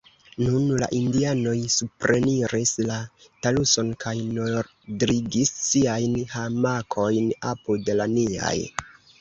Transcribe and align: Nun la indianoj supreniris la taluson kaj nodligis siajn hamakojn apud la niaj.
Nun 0.43 0.61
la 0.83 0.87
indianoj 0.99 1.53
supreniris 1.73 2.71
la 2.87 2.97
taluson 3.45 3.93
kaj 4.05 4.15
nodligis 4.39 5.55
siajn 5.69 6.19
hamakojn 6.35 7.33
apud 7.55 7.97
la 8.03 8.13
niaj. 8.19 8.59